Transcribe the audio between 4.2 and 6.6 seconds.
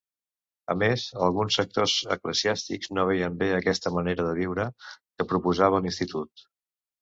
de viure que proposava l'institut.